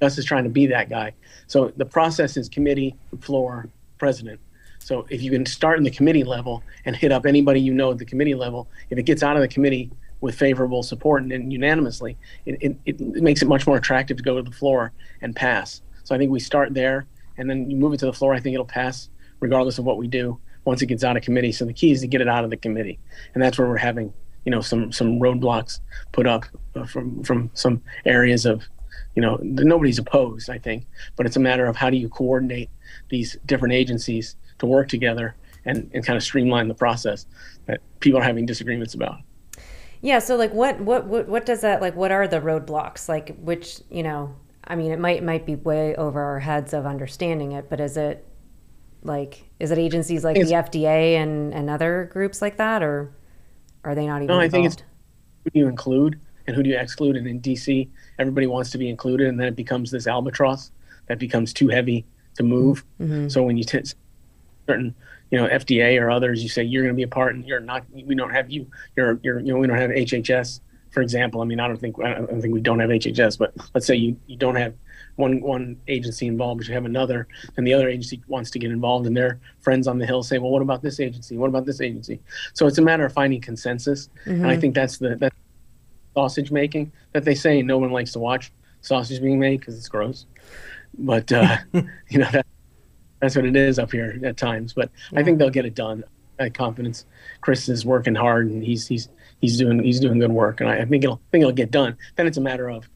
Gus 0.00 0.16
is 0.16 0.24
trying 0.24 0.44
to 0.44 0.50
be 0.50 0.68
that 0.68 0.88
guy. 0.88 1.12
So 1.48 1.70
the 1.76 1.84
process 1.84 2.38
is 2.38 2.48
committee, 2.48 2.96
floor, 3.20 3.68
president. 3.98 4.40
So 4.80 5.06
if 5.08 5.22
you 5.22 5.30
can 5.30 5.46
start 5.46 5.78
in 5.78 5.84
the 5.84 5.90
committee 5.90 6.24
level 6.24 6.62
and 6.84 6.96
hit 6.96 7.12
up 7.12 7.26
anybody 7.26 7.60
you 7.60 7.72
know 7.72 7.92
at 7.92 7.98
the 7.98 8.04
committee 8.04 8.34
level, 8.34 8.68
if 8.90 8.98
it 8.98 9.04
gets 9.04 9.22
out 9.22 9.36
of 9.36 9.42
the 9.42 9.48
committee 9.48 9.90
with 10.20 10.34
favorable 10.34 10.82
support 10.82 11.22
and, 11.22 11.32
and 11.32 11.52
unanimously, 11.52 12.16
it, 12.46 12.56
it, 12.60 12.76
it 12.86 13.00
makes 13.00 13.42
it 13.42 13.48
much 13.48 13.66
more 13.66 13.76
attractive 13.76 14.16
to 14.16 14.22
go 14.22 14.36
to 14.36 14.42
the 14.42 14.50
floor 14.50 14.92
and 15.22 15.36
pass. 15.36 15.82
So 16.04 16.14
I 16.14 16.18
think 16.18 16.30
we 16.30 16.40
start 16.40 16.74
there 16.74 17.06
and 17.38 17.48
then 17.48 17.70
you 17.70 17.76
move 17.76 17.92
it 17.92 17.98
to 17.98 18.06
the 18.06 18.12
floor. 18.12 18.34
I 18.34 18.40
think 18.40 18.54
it'll 18.54 18.66
pass 18.66 19.08
regardless 19.38 19.78
of 19.78 19.84
what 19.84 19.96
we 19.96 20.08
do 20.08 20.38
once 20.64 20.82
it 20.82 20.86
gets 20.86 21.04
out 21.04 21.16
of 21.16 21.22
committee. 21.22 21.52
So 21.52 21.64
the 21.64 21.72
key 21.72 21.92
is 21.92 22.00
to 22.00 22.06
get 22.06 22.20
it 22.20 22.28
out 22.28 22.44
of 22.44 22.50
the 22.50 22.56
committee, 22.56 22.98
and 23.34 23.42
that's 23.42 23.58
where 23.58 23.68
we're 23.68 23.76
having 23.76 24.12
you 24.44 24.50
know 24.50 24.60
some 24.60 24.92
some 24.92 25.18
roadblocks 25.18 25.80
put 26.12 26.26
up 26.26 26.44
uh, 26.74 26.84
from 26.84 27.22
from 27.22 27.50
some 27.54 27.82
areas 28.04 28.46
of 28.46 28.62
you 29.14 29.22
know 29.22 29.38
nobody's 29.42 29.98
opposed 29.98 30.48
i 30.48 30.58
think 30.58 30.86
but 31.16 31.26
it's 31.26 31.36
a 31.36 31.40
matter 31.40 31.66
of 31.66 31.76
how 31.76 31.90
do 31.90 31.96
you 31.96 32.08
coordinate 32.08 32.70
these 33.10 33.36
different 33.44 33.74
agencies 33.74 34.36
to 34.60 34.66
work 34.66 34.88
together 34.88 35.34
and, 35.64 35.90
and 35.92 36.04
kind 36.04 36.16
of 36.16 36.22
streamline 36.22 36.68
the 36.68 36.74
process 36.74 37.26
that 37.66 37.80
people 38.00 38.20
are 38.20 38.22
having 38.24 38.46
disagreements 38.46 38.94
about. 38.94 39.16
Yeah, 40.02 40.18
so 40.20 40.36
like 40.36 40.54
what 40.54 40.80
what 40.80 41.06
what 41.06 41.28
what 41.28 41.44
does 41.44 41.60
that 41.60 41.82
like 41.82 41.94
what 41.94 42.10
are 42.10 42.26
the 42.26 42.40
roadblocks? 42.40 43.08
Like 43.08 43.36
which, 43.38 43.80
you 43.90 44.02
know, 44.02 44.34
I 44.64 44.74
mean 44.76 44.92
it 44.92 44.98
might 44.98 45.22
might 45.22 45.44
be 45.44 45.56
way 45.56 45.94
over 45.96 46.22
our 46.22 46.38
heads 46.38 46.72
of 46.72 46.86
understanding 46.86 47.52
it, 47.52 47.68
but 47.68 47.80
is 47.80 47.98
it 47.98 48.26
like 49.02 49.44
is 49.58 49.70
it 49.70 49.78
agencies 49.78 50.24
like 50.24 50.36
the 50.36 50.52
FDA 50.52 51.16
and 51.16 51.52
and 51.52 51.68
other 51.68 52.08
groups 52.12 52.40
like 52.40 52.56
that 52.56 52.82
or 52.82 53.12
are 53.84 53.94
they 53.94 54.06
not 54.06 54.22
even 54.22 54.28
No, 54.28 54.40
I 54.40 54.48
think 54.48 54.66
it's- 54.66 54.86
who 55.44 55.50
do 55.50 55.58
you 55.58 55.68
include 55.68 56.20
and 56.46 56.56
who 56.56 56.62
do 56.62 56.70
you 56.70 56.78
exclude? 56.78 57.16
And 57.16 57.26
in 57.26 57.40
dc 57.40 57.88
everybody 58.18 58.46
wants 58.46 58.70
to 58.70 58.78
be 58.78 58.88
included 58.88 59.26
and 59.26 59.38
then 59.38 59.48
it 59.48 59.56
becomes 59.56 59.90
this 59.90 60.06
albatross 60.06 60.70
that 61.08 61.18
becomes 61.18 61.52
too 61.52 61.68
heavy 61.68 62.06
to 62.36 62.42
move. 62.42 62.84
Mm-hmm. 63.00 63.28
So 63.28 63.42
when 63.42 63.56
you 63.58 63.64
t- 63.64 63.82
certain 64.70 64.94
you 65.30 65.38
know 65.38 65.46
fda 65.48 66.00
or 66.00 66.10
others 66.10 66.42
you 66.42 66.48
say 66.48 66.62
you're 66.62 66.82
going 66.82 66.94
to 66.94 66.96
be 66.96 67.02
a 67.02 67.08
part 67.08 67.34
and 67.34 67.44
you're 67.44 67.60
not 67.60 67.84
we 67.92 68.14
don't 68.14 68.30
have 68.30 68.50
you. 68.50 68.66
You're 68.96 69.18
you're 69.22 69.40
you 69.40 69.52
know 69.52 69.58
we 69.58 69.66
don't 69.66 69.78
have 69.78 69.90
hhs 69.90 70.60
for 70.90 71.02
example. 71.02 71.40
I 71.40 71.44
mean 71.44 71.60
i 71.60 71.66
don't 71.68 71.80
think 71.84 71.94
i 72.02 72.14
don't 72.14 72.40
think 72.42 72.54
we 72.54 72.60
don't 72.60 72.80
have 72.80 72.90
hhs 72.90 73.38
but 73.38 73.52
let's 73.74 73.86
say 73.86 73.96
you 73.96 74.16
you 74.26 74.36
don't 74.36 74.56
have 74.56 74.74
one 75.16 75.40
one 75.40 75.76
agency 75.88 76.26
involved 76.26 76.58
but 76.58 76.68
you 76.68 76.74
have 76.74 76.84
another 76.84 77.28
and 77.56 77.66
the 77.66 77.74
other 77.74 77.88
agency 77.88 78.22
wants 78.28 78.50
to 78.52 78.58
get 78.58 78.70
involved 78.70 79.06
and 79.06 79.16
their 79.16 79.40
friends 79.60 79.86
on 79.86 79.98
the 79.98 80.06
hill 80.06 80.22
say 80.22 80.38
well 80.38 80.50
what 80.50 80.62
about 80.62 80.82
this 80.82 81.00
agency? 81.00 81.36
What 81.36 81.48
about 81.48 81.66
this 81.66 81.80
agency? 81.80 82.20
So 82.54 82.66
it's 82.66 82.78
a 82.78 82.82
matter 82.82 83.04
of 83.04 83.12
finding 83.12 83.40
consensus 83.40 84.08
and 84.24 84.46
i 84.46 84.56
think 84.56 84.74
that's 84.74 84.98
the 84.98 85.16
that 85.16 85.32
sausage 86.14 86.50
making 86.50 86.92
that 87.12 87.24
they 87.24 87.34
say 87.34 87.62
no 87.62 87.78
one 87.78 87.90
likes 87.90 88.12
to 88.12 88.18
watch 88.18 88.52
sausage 88.82 89.20
being 89.20 89.38
made 89.38 89.60
because 89.60 89.76
it's 89.76 89.88
gross. 89.88 90.26
But 90.98 91.30
uh, 91.32 91.58
you 92.08 92.18
know 92.18 92.30
that, 92.32 92.46
that's 93.20 93.36
what 93.36 93.44
it 93.44 93.56
is 93.56 93.78
up 93.78 93.92
here 93.92 94.18
at 94.24 94.36
times 94.36 94.72
but 94.72 94.90
i 95.16 95.22
think 95.22 95.38
they'll 95.38 95.50
get 95.50 95.66
it 95.66 95.74
done. 95.74 96.04
I 96.40 96.44
have 96.44 96.54
confidence. 96.54 97.04
Chris 97.42 97.68
is 97.68 97.84
working 97.84 98.14
hard 98.14 98.48
and 98.48 98.64
he's 98.64 98.86
he's 98.86 99.08
he's 99.40 99.58
doing 99.58 99.82
he's 99.82 100.00
doing 100.00 100.18
good 100.18 100.32
work 100.32 100.60
and 100.60 100.70
i, 100.70 100.78
I 100.78 100.84
think 100.86 101.04
it'll 101.04 101.20
think 101.30 101.42
it'll 101.42 101.52
get 101.52 101.70
done. 101.70 101.96
Then 102.16 102.26
it's 102.26 102.38
a 102.38 102.40
matter 102.40 102.68
of 102.68 102.88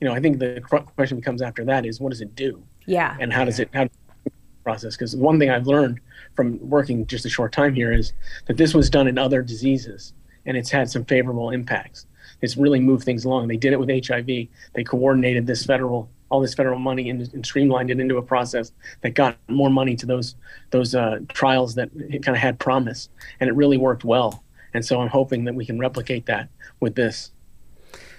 you 0.00 0.08
know 0.08 0.14
i 0.14 0.20
think 0.20 0.38
the 0.38 0.60
question 0.96 1.16
becomes 1.16 1.40
after 1.40 1.64
that 1.66 1.86
is 1.86 2.00
what 2.00 2.10
does 2.10 2.20
it 2.20 2.34
do? 2.34 2.62
Yeah. 2.86 3.16
and 3.20 3.32
how 3.32 3.44
does 3.44 3.60
it 3.60 3.68
how 3.72 3.84
does 3.84 3.96
it 4.26 4.32
process? 4.64 4.96
Because 4.96 5.14
one 5.14 5.38
thing 5.38 5.50
i've 5.50 5.66
learned 5.66 6.00
from 6.34 6.58
working 6.68 7.06
just 7.06 7.24
a 7.24 7.28
short 7.28 7.52
time 7.52 7.74
here 7.74 7.92
is 7.92 8.12
that 8.46 8.56
this 8.56 8.74
was 8.74 8.90
done 8.90 9.06
in 9.06 9.16
other 9.16 9.42
diseases 9.42 10.12
and 10.46 10.56
it's 10.56 10.70
had 10.70 10.90
some 10.90 11.04
favorable 11.04 11.50
impacts. 11.50 12.06
It's 12.40 12.56
really 12.56 12.80
moved 12.80 13.04
things 13.04 13.24
along. 13.24 13.48
They 13.48 13.56
did 13.56 13.72
it 13.72 13.78
with 13.80 13.90
hiv 14.06 14.26
they 14.26 14.84
coordinated 14.84 15.46
this 15.46 15.64
federal 15.64 16.08
all 16.30 16.40
this 16.40 16.54
federal 16.54 16.78
money 16.78 17.10
and, 17.10 17.22
and 17.32 17.44
streamlined 17.46 17.90
it 17.90 18.00
into 18.00 18.16
a 18.18 18.22
process 18.22 18.72
that 19.02 19.14
got 19.14 19.36
more 19.48 19.70
money 19.70 19.96
to 19.96 20.06
those 20.06 20.34
those 20.70 20.94
uh, 20.94 21.18
trials 21.28 21.74
that 21.74 21.90
kind 22.22 22.28
of 22.28 22.36
had 22.36 22.58
promise 22.58 23.08
and 23.40 23.48
it 23.48 23.54
really 23.54 23.76
worked 23.78 24.04
well 24.04 24.44
and 24.74 24.84
so 24.84 25.00
i'm 25.00 25.08
hoping 25.08 25.44
that 25.44 25.54
we 25.54 25.64
can 25.66 25.78
replicate 25.78 26.26
that 26.26 26.48
with 26.80 26.94
this 26.94 27.32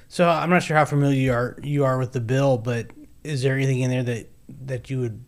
So 0.07 0.27
I'm 0.27 0.49
not 0.49 0.63
sure 0.63 0.75
how 0.77 0.85
familiar 0.85 1.17
you 1.19 1.33
are 1.33 1.57
you 1.63 1.85
are 1.85 1.97
with 1.97 2.13
the 2.13 2.21
bill, 2.21 2.57
but 2.57 2.87
is 3.23 3.41
there 3.43 3.55
anything 3.55 3.81
in 3.81 3.89
there 3.91 4.03
that 4.03 4.29
that 4.65 4.89
you 4.89 4.99
would 4.99 5.23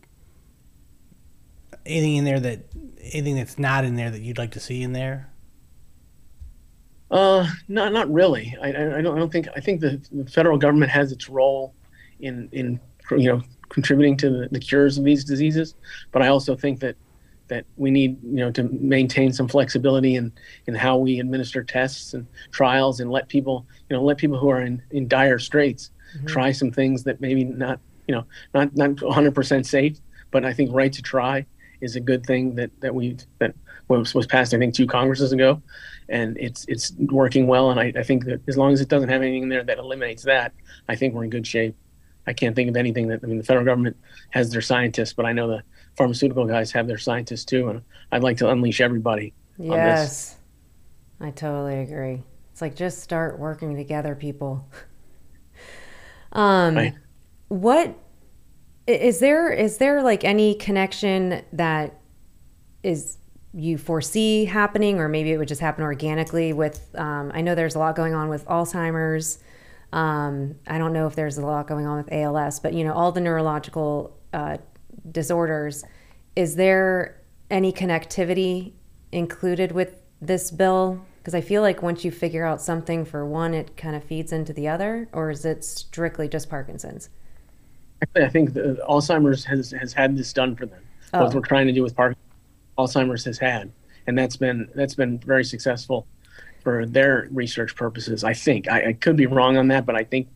anything 1.86 2.16
in 2.18 2.26
there 2.26 2.40
that 2.40 2.66
anything 3.02 3.36
that's 3.36 3.60
not 3.60 3.84
in 3.86 3.96
there 3.96 4.10
that 4.12 4.22
you'd 4.22 4.38
like 4.38 4.52
to 4.52 4.60
see 4.60 4.82
in 4.82 4.94
there? 4.94 5.30
Uh, 7.12 7.48
not 7.68 7.92
not 7.94 8.12
really. 8.12 8.56
I, 8.62 8.72
I 8.72 8.98
I 8.98 9.02
don't 9.02 9.16
I 9.18 9.20
don't 9.20 9.32
think 9.32 9.48
I 9.56 9.60
think 9.60 9.82
the, 9.82 10.02
the 10.12 10.30
federal 10.32 10.58
government 10.58 10.92
has 10.92 11.12
its 11.12 11.30
role 11.30 11.76
in 12.22 12.50
in 12.52 12.80
you 13.12 13.32
know 13.32 13.42
contributing 13.70 14.18
to 14.18 14.30
the, 14.30 14.50
the 14.52 14.60
cures 14.60 14.98
of 14.98 15.04
these 15.04 15.24
diseases, 15.24 15.76
but 16.12 16.22
I 16.22 16.28
also 16.28 16.56
think 16.56 16.80
that 16.82 16.96
that 17.48 17.66
we 17.76 17.92
need 17.92 18.18
you 18.24 18.38
know 18.38 18.52
to 18.52 18.64
maintain 18.64 19.34
some 19.34 19.48
flexibility 19.48 20.16
in 20.16 20.32
in 20.68 20.76
how 20.76 20.98
we 20.98 21.20
administer 21.20 21.64
tests 21.64 22.14
and 22.14 22.26
trials 22.52 23.00
and 23.00 23.12
let 23.12 23.28
people 23.28 23.66
you 23.90 23.96
know 23.96 24.04
let 24.04 24.18
people 24.18 24.38
who 24.38 24.50
are 24.50 24.62
in 24.62 24.82
in 24.92 25.08
dire 25.08 25.40
straits 25.40 25.92
mm-hmm. 26.16 26.28
try 26.28 26.52
some 26.52 26.72
things 26.72 27.04
that 27.04 27.20
maybe 27.20 27.44
not 27.44 27.80
you 28.08 28.16
know 28.16 28.26
not 28.54 28.76
not 28.76 28.92
100% 28.92 29.66
safe, 29.66 29.98
but 30.32 30.46
I 30.46 30.54
think 30.54 30.72
right 30.74 30.94
to 30.94 31.02
try 31.02 31.46
is 31.82 31.96
a 31.96 32.00
good 32.00 32.26
thing 32.26 32.56
that 32.56 32.72
that 32.82 32.94
we 32.96 33.18
that 33.40 33.54
was 33.88 34.14
was 34.14 34.28
passed 34.28 34.54
I 34.54 34.58
think 34.58 34.74
two 34.74 34.88
congresses 34.88 35.32
ago 35.32 35.62
and 36.12 36.38
it's 36.38 36.66
it's 36.68 36.94
working 37.00 37.48
well. 37.48 37.72
And 37.72 37.80
I, 37.80 37.94
I 37.98 38.04
think 38.04 38.26
that 38.26 38.42
as 38.48 38.58
long 38.58 38.74
as 38.74 38.82
it 38.82 38.90
doesn't 38.90 39.10
have 39.10 39.22
anything 39.22 39.44
in 39.44 39.50
there 39.50 39.64
that 39.64 39.80
eliminates 39.80 40.24
that, 40.24 40.54
I 40.88 40.96
think 40.96 41.14
we're 41.14 41.24
in 41.24 41.30
good 41.30 41.48
shape. 41.48 41.76
I 42.28 42.34
can't 42.34 42.56
think 42.56 42.70
of 42.70 42.78
anything 42.78 43.08
that 43.08 43.22
I 43.24 43.28
mean 43.28 43.38
the 43.38 43.44
federal 43.44 43.66
government 43.66 43.98
has 44.30 44.52
their 44.52 44.62
scientists, 44.62 45.14
but 45.14 45.26
I 45.26 45.34
know 45.34 45.48
the 45.48 45.64
pharmaceutical 45.98 46.46
guys 46.46 46.72
have 46.72 46.88
their 46.88 46.98
scientists 46.98 47.46
too, 47.46 47.70
and 47.70 47.82
I'd 48.12 48.24
like 48.24 48.38
to 48.38 48.50
unleash 48.50 48.82
everybody. 48.82 49.34
on 49.60 49.70
this. 49.70 49.76
Yes. 49.76 50.38
I 51.20 51.32
totally 51.32 51.80
agree. 51.80 52.24
It's 52.52 52.62
like 52.62 52.76
just 52.76 53.02
start 53.02 53.40
working 53.40 53.76
together, 53.76 54.16
people. 54.16 54.68
Um, 56.34 56.76
Right. 56.76 56.94
What 57.50 57.94
is 58.88 59.20
there? 59.20 59.52
Is 59.52 59.80
there 59.80 60.02
like 60.02 60.24
any 60.24 60.56
connection 60.56 61.44
that 61.52 62.00
is 62.84 63.18
you 63.54 63.78
foresee 63.78 64.46
happening, 64.46 65.00
or 65.00 65.10
maybe 65.10 65.32
it 65.34 65.38
would 65.38 65.50
just 65.50 65.60
happen 65.60 65.84
organically? 65.84 66.54
With 66.54 66.90
um, 66.96 67.32
I 67.34 67.42
know 67.42 67.54
there's 67.54 67.76
a 67.76 67.80
lot 67.80 67.98
going 67.98 68.14
on 68.14 68.30
with 68.30 68.46
Alzheimer's. 68.46 69.40
Um, 69.94 70.56
I 70.68 70.78
don't 70.78 70.94
know 70.94 71.08
if 71.08 71.16
there's 71.16 71.38
a 71.38 71.46
lot 71.46 71.68
going 71.68 71.86
on 71.86 71.98
with 71.98 72.12
ALS, 72.12 72.60
but 72.60 72.74
you 72.74 72.84
know 72.84 72.94
all 72.94 73.12
the 73.12 73.22
neurological 73.22 74.18
uh, 74.34 74.58
disorders. 75.12 75.84
Is 76.36 76.56
there 76.56 77.22
any 77.50 77.74
connectivity 77.74 78.74
included 79.12 79.74
with 79.74 80.02
this 80.22 80.50
bill? 80.50 81.06
Because 81.18 81.36
I 81.36 81.42
feel 81.42 81.62
like 81.62 81.84
once 81.84 82.06
you 82.06 82.12
figure 82.12 82.46
out 82.46 82.62
something 82.62 83.06
for 83.06 83.26
one, 83.26 83.54
it 83.54 83.76
kind 83.78 83.96
of 83.96 84.04
feeds 84.04 84.32
into 84.32 84.54
the 84.54 84.68
other, 84.68 85.10
or 85.12 85.30
is 85.30 85.46
it 85.46 85.64
strictly 85.64 86.28
just 86.28 86.50
Parkinson's? 86.50 87.10
Actually, 88.02 88.24
I 88.24 88.30
think 88.30 88.54
the, 88.54 88.84
Alzheimer's 88.90 89.46
has, 89.46 89.72
has 89.72 89.94
had 89.94 90.18
this 90.18 90.34
done 90.34 90.56
for 90.56 90.66
them. 90.66 90.82
Oh. 91.14 91.26
What 91.26 91.36
we're 91.36 91.42
trying 91.42 91.68
to 91.68 91.74
do 91.74 91.84
with 91.84 91.96
Parkinson's, 91.96 92.26
Alzheimer's 92.78 93.26
has 93.26 93.38
had, 93.38 93.72
and 94.08 94.18
that's 94.18 94.38
been 94.38 94.70
that's 94.74 94.96
been 94.96 95.20
very 95.20 95.44
successful 95.44 96.08
for 96.64 96.86
their 96.86 97.28
research 97.32 97.76
purposes. 97.76 98.24
I 98.24 98.34
think 98.34 98.70
I, 98.70 98.90
I 98.90 98.94
could 98.94 99.16
be 99.16 99.26
wrong 99.26 99.58
on 99.58 99.68
that, 99.70 99.86
but 99.86 99.96
I 99.96 100.04
think 100.04 100.28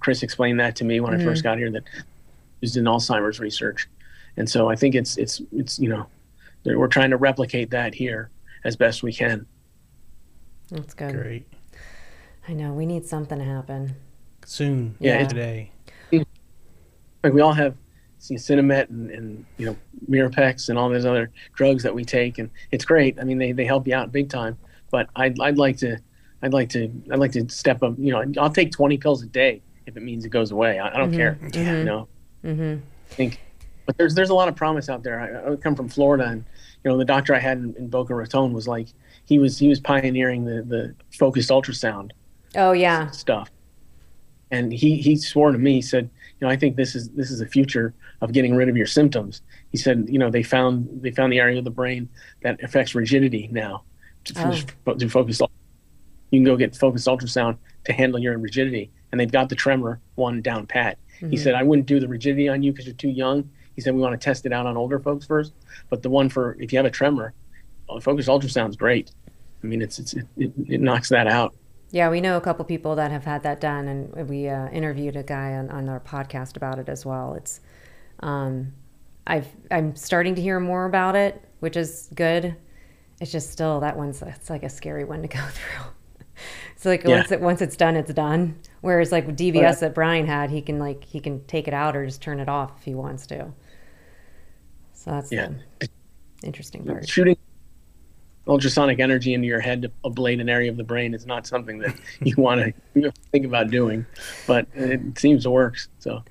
Chris 0.00 0.22
explained 0.22 0.60
that 0.60 0.76
to 0.76 0.84
me 0.84 1.00
when 1.00 1.12
I 1.12 1.16
mm-hmm. 1.16 1.26
first 1.26 1.42
got 1.42 1.58
here 1.58 1.70
that 1.70 1.84
used 2.60 2.76
in 2.76 2.84
Alzheimer's 2.84 3.40
research, 3.40 3.88
and 4.36 4.48
so 4.48 4.68
I 4.68 4.76
think 4.76 4.94
it's 4.94 5.16
it's 5.16 5.40
it's 5.52 5.78
you 5.78 5.88
know 5.88 6.06
we're 6.64 6.88
trying 6.88 7.10
to 7.10 7.16
replicate 7.16 7.70
that 7.70 7.94
here 7.94 8.30
as 8.64 8.76
best 8.76 9.02
we 9.02 9.12
can. 9.12 9.46
That's 10.70 10.94
good. 10.94 11.12
Great. 11.12 11.46
I 12.48 12.54
know 12.54 12.72
we 12.72 12.86
need 12.86 13.06
something 13.06 13.38
to 13.38 13.44
happen. 13.44 13.96
Soon. 14.44 14.96
Yeah. 14.98 15.26
Today. 15.26 15.70
like 17.22 17.32
we 17.32 17.40
all 17.40 17.52
have 17.52 17.76
Sinemet 18.20 18.88
and, 18.90 19.10
and 19.10 19.44
you 19.58 19.66
know 19.66 19.76
Mirapex 20.08 20.68
and 20.68 20.78
all 20.78 20.88
those 20.88 21.04
other 21.04 21.30
drugs 21.54 21.82
that 21.82 21.94
we 21.94 22.04
take, 22.04 22.38
and 22.38 22.50
it's 22.70 22.84
great. 22.84 23.18
I 23.20 23.24
mean, 23.24 23.38
they, 23.38 23.52
they 23.52 23.64
help 23.64 23.86
you 23.86 23.94
out 23.94 24.12
big 24.12 24.28
time. 24.28 24.58
But 24.92 25.08
I'd, 25.16 25.40
I'd 25.40 25.58
like 25.58 25.78
to 25.78 25.98
I'd 26.42 26.52
like 26.52 26.68
to 26.70 26.92
I'd 27.10 27.18
like 27.18 27.32
to 27.32 27.48
step 27.48 27.82
up. 27.82 27.94
You 27.98 28.12
know, 28.12 28.40
I'll 28.40 28.52
take 28.52 28.70
20 28.70 28.98
pills 28.98 29.22
a 29.24 29.26
day 29.26 29.62
if 29.86 29.96
it 29.96 30.02
means 30.04 30.24
it 30.24 30.28
goes 30.28 30.52
away. 30.52 30.78
I, 30.78 30.94
I 30.94 30.98
don't 30.98 31.12
care. 31.12 31.38
You 31.80 31.84
know, 31.84 32.08
Mm-hmm. 32.44 32.76
I 33.10 33.14
think. 33.14 33.40
But 33.86 33.96
there's 33.98 34.14
there's 34.14 34.30
a 34.30 34.34
lot 34.34 34.48
of 34.48 34.54
promise 34.54 34.88
out 34.88 35.02
there. 35.02 35.18
I, 35.48 35.52
I 35.52 35.56
come 35.56 35.74
from 35.74 35.88
Florida, 35.88 36.26
and 36.28 36.44
you 36.84 36.90
know 36.90 36.96
the 36.98 37.04
doctor 37.04 37.34
I 37.34 37.40
had 37.40 37.58
in, 37.58 37.74
in 37.76 37.88
Boca 37.88 38.14
Raton 38.14 38.52
was 38.52 38.68
like 38.68 38.88
he 39.24 39.38
was 39.40 39.58
he 39.58 39.66
was 39.68 39.80
pioneering 39.80 40.44
the 40.44 40.62
the 40.62 40.94
focused 41.18 41.50
ultrasound 41.50 42.10
Oh 42.54 42.72
yeah. 42.72 43.10
stuff. 43.10 43.50
And 44.50 44.70
he, 44.70 44.96
he 44.96 45.16
swore 45.16 45.50
to 45.50 45.56
me, 45.58 45.76
he 45.76 45.82
said, 45.82 46.10
you 46.38 46.46
know, 46.46 46.52
I 46.52 46.56
think 46.56 46.76
this 46.76 46.94
is 46.94 47.08
this 47.10 47.30
is 47.30 47.38
the 47.38 47.46
future 47.46 47.94
of 48.20 48.32
getting 48.32 48.54
rid 48.54 48.68
of 48.68 48.76
your 48.76 48.86
symptoms. 48.86 49.40
He 49.70 49.78
said, 49.78 50.04
you 50.08 50.18
know, 50.18 50.30
they 50.30 50.42
found 50.42 50.88
they 51.02 51.10
found 51.10 51.32
the 51.32 51.38
area 51.40 51.58
of 51.58 51.64
the 51.64 51.70
brain 51.70 52.08
that 52.42 52.62
affects 52.62 52.94
rigidity 52.94 53.48
now. 53.50 53.84
To, 54.24 54.64
Oh. 54.86 54.94
to 54.94 55.08
focus, 55.08 55.40
you 56.30 56.38
can 56.38 56.44
go 56.44 56.56
get 56.56 56.76
focused 56.76 57.06
ultrasound 57.06 57.56
to 57.84 57.92
handle 57.92 58.20
your 58.20 58.38
rigidity, 58.38 58.90
and 59.10 59.20
they've 59.20 59.30
got 59.30 59.48
the 59.48 59.56
tremor 59.56 60.00
one 60.14 60.42
down 60.42 60.66
pat. 60.66 60.98
He 61.30 61.36
said, 61.36 61.54
I 61.54 61.62
wouldn't 61.62 61.86
do 61.86 62.00
the 62.00 62.08
rigidity 62.08 62.48
on 62.48 62.62
you 62.64 62.72
because 62.72 62.86
you're 62.86 62.96
too 62.96 63.08
young. 63.10 63.48
He 63.76 63.80
said, 63.80 63.94
we 63.94 64.00
want 64.00 64.20
to 64.20 64.24
test 64.24 64.44
it 64.44 64.52
out 64.52 64.66
on 64.66 64.76
older 64.76 64.98
folks 64.98 65.24
first, 65.24 65.52
but 65.88 66.02
the 66.02 66.10
one 66.10 66.28
for 66.28 66.56
if 66.60 66.72
you 66.72 66.78
have 66.78 66.86
a 66.86 66.90
tremor, 66.90 67.32
uh, 67.88 68.00
focused 68.00 68.28
ultrasound's 68.28 68.76
great. 68.76 69.12
I 69.62 69.66
mean, 69.68 69.82
it's, 69.82 69.98
it's 70.00 70.14
it, 70.14 70.26
it, 70.36 70.52
it 70.68 70.80
knocks 70.80 71.08
that 71.10 71.28
out. 71.28 71.54
Yeah, 71.92 72.10
we 72.10 72.20
know 72.20 72.36
a 72.36 72.40
couple 72.40 72.64
people 72.64 72.96
that 72.96 73.10
have 73.12 73.24
had 73.24 73.42
that 73.44 73.60
done, 73.60 73.86
and 73.86 74.28
we 74.28 74.48
uh, 74.48 74.68
interviewed 74.70 75.14
a 75.14 75.22
guy 75.22 75.52
on, 75.52 75.70
on 75.70 75.88
our 75.88 76.00
podcast 76.00 76.56
about 76.56 76.78
it 76.78 76.88
as 76.88 77.06
well. 77.06 77.34
It's, 77.34 77.60
um, 78.20 78.72
I've 79.26 79.46
I'm 79.70 79.94
starting 79.94 80.34
to 80.34 80.42
hear 80.42 80.58
more 80.58 80.86
about 80.86 81.14
it, 81.14 81.40
which 81.60 81.76
is 81.76 82.08
good. 82.14 82.56
It's 83.22 83.30
just 83.30 83.52
still 83.52 83.78
that 83.80 83.96
one's 83.96 84.20
it's 84.20 84.50
like 84.50 84.64
a 84.64 84.68
scary 84.68 85.04
one 85.04 85.22
to 85.22 85.28
go 85.28 85.38
through. 85.52 85.84
so 86.76 86.90
like 86.90 87.04
Yeah. 87.04 87.18
once 87.18 87.30
it 87.30 87.40
once 87.40 87.62
it's 87.62 87.76
done, 87.76 87.94
it's 87.94 88.12
done. 88.12 88.58
Whereas 88.80 89.12
like 89.12 89.28
with 89.28 89.38
DBS 89.38 89.78
that 89.78 89.94
Brian 89.94 90.26
had, 90.26 90.50
he 90.50 90.60
can 90.60 90.80
like 90.80 91.04
he 91.04 91.20
can 91.20 91.44
take 91.46 91.68
it 91.68 91.72
out 91.74 91.94
or 91.94 92.04
just 92.04 92.20
turn 92.20 92.40
it 92.40 92.48
off 92.48 92.72
if 92.78 92.84
he 92.84 92.96
wants 92.96 93.28
to. 93.28 93.52
So 94.92 95.12
that's 95.12 95.30
Yeah. 95.30 95.50
the 95.78 95.88
interesting 96.42 96.84
part. 96.84 97.08
shooting 97.08 97.36
ultrasonic 98.48 98.98
energy 98.98 99.34
into 99.34 99.46
your 99.46 99.60
head 99.60 99.82
to 99.82 99.92
ablate 100.04 100.40
an 100.40 100.48
area 100.48 100.68
of 100.68 100.76
the 100.76 100.82
brain 100.82 101.14
is 101.14 101.24
not 101.24 101.46
something 101.46 101.78
that 101.78 101.94
you 102.24 102.34
want 102.36 102.74
to 102.96 103.12
think 103.30 103.46
about 103.46 103.70
doing, 103.70 104.04
but 104.48 104.66
it 104.74 105.00
seems 105.16 105.44
to 105.44 105.50
work. 105.50 105.76
So 106.00 106.24